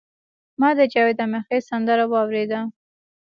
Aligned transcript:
ما 0.59 0.69
د 0.77 0.79
جاوید 0.93 1.19
امیرخیل 1.25 1.61
سندره 1.69 2.05
واوریده. 2.07 2.59